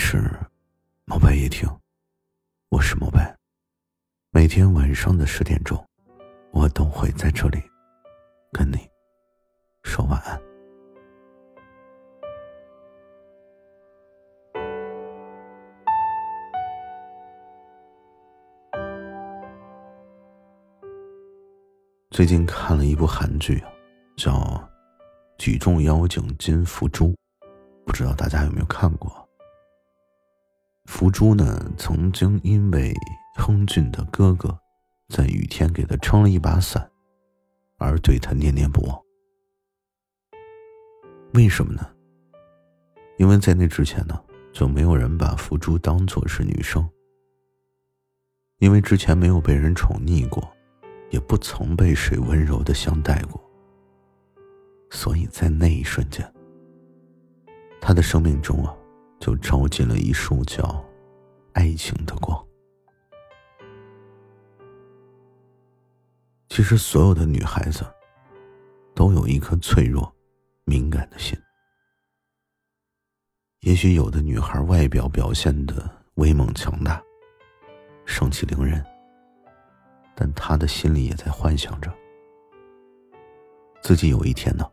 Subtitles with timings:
[0.00, 0.22] 是
[1.04, 1.68] 毛白夜听，
[2.70, 3.36] 我是毛白。
[4.30, 5.84] 每天晚上的十点钟，
[6.52, 7.60] 我都会在这里
[8.52, 8.78] 跟你
[9.82, 10.40] 说晚安。
[22.10, 23.62] 最近看了一部韩剧，
[24.16, 24.32] 叫
[25.38, 27.08] 《举重妖精金福珠》，
[27.84, 29.27] 不知道大家有没有看过？
[30.98, 32.92] 福珠呢，曾经因为
[33.36, 34.58] 亨俊的哥哥
[35.08, 36.90] 在雨天给他撑了一把伞，
[37.76, 39.00] 而对他念念不忘。
[41.34, 41.88] 为什么呢？
[43.16, 44.20] 因为在那之前呢，
[44.52, 46.84] 就没有人把福珠当做是女生。
[48.58, 50.52] 因为之前没有被人宠溺过，
[51.10, 53.40] 也不曾被谁温柔的相待过，
[54.90, 56.28] 所以在那一瞬间，
[57.80, 58.74] 他的生命中啊。
[59.20, 60.80] 就照进了一束叫
[61.58, 62.40] 爱情的光。
[66.48, 67.84] 其实，所有的女孩子
[68.94, 70.14] 都有一颗脆弱、
[70.64, 71.36] 敏感的心。
[73.62, 77.02] 也许有的女孩外表表现的威猛强大、
[78.06, 78.84] 盛气凌人，
[80.14, 81.92] 但她的心里也在幻想着，
[83.82, 84.64] 自己有一天呢，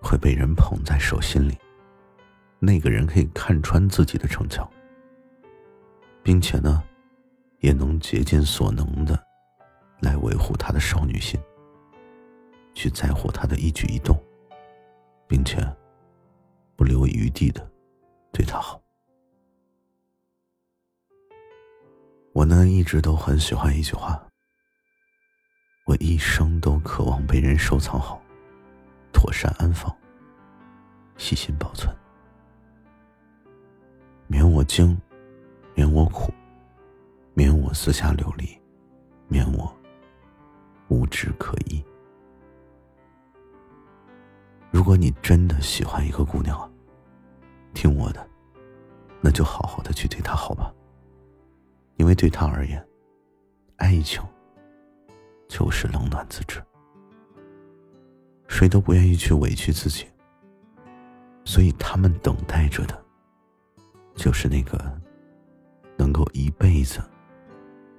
[0.00, 1.58] 会被人捧在手心里。
[2.58, 4.66] 那个人可以看穿自己的逞强，
[6.30, 6.80] 并且呢，
[7.58, 9.20] 也能竭尽所能的
[9.98, 11.40] 来维护他的少女心，
[12.72, 14.16] 去在乎他的一举一动，
[15.26, 15.58] 并且
[16.76, 17.68] 不留余地的
[18.30, 18.80] 对他好。
[22.32, 24.24] 我呢，一直都很喜欢一句话：
[25.84, 28.22] 我一生都渴望被人收藏好，
[29.12, 29.92] 妥善安放，
[31.16, 31.92] 细心保存。
[34.28, 34.96] 免我惊，
[35.80, 36.30] 免我苦，
[37.32, 38.46] 免我四下流离，
[39.28, 39.74] 免我
[40.88, 41.82] 无枝可依。
[44.70, 46.70] 如果你真的喜欢一个姑娘，
[47.72, 48.28] 听我的，
[49.22, 50.70] 那就好好的去对她好吧。
[51.96, 52.86] 因为对她而言，
[53.76, 54.22] 爱情
[55.48, 56.62] 就是冷暖自知，
[58.48, 60.04] 谁都不愿意去委屈自己，
[61.46, 63.02] 所以他们等待着的。
[64.14, 64.78] 就是那个
[66.20, 67.00] 做一辈子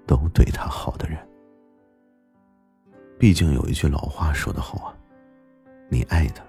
[0.05, 1.17] 都对他好的人。
[3.17, 4.95] 毕竟有一句老话说得好啊，
[5.89, 6.45] 你爱的、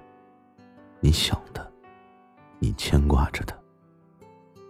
[1.01, 1.73] 你想的、
[2.59, 3.59] 你牵挂着的，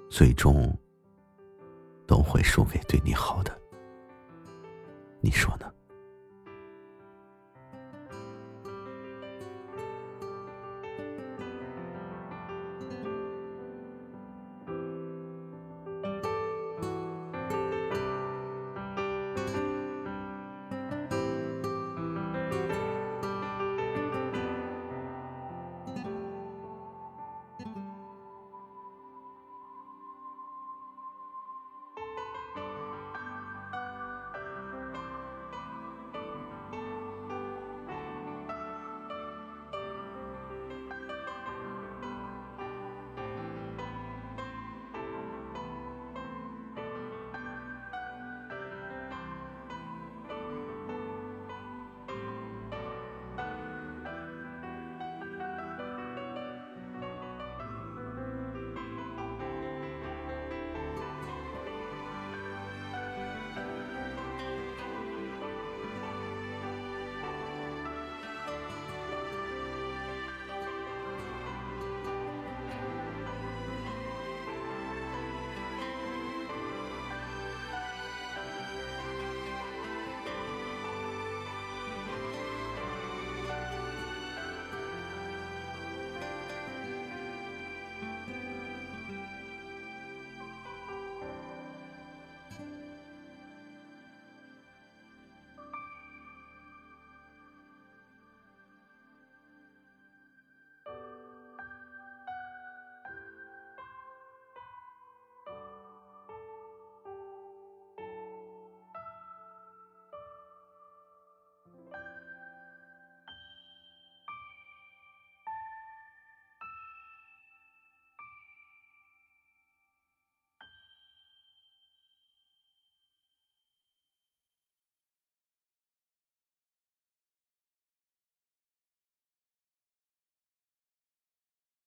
[0.09, 0.73] 最终
[2.07, 3.51] 都会输给对你好的。
[5.21, 5.69] 你说呢？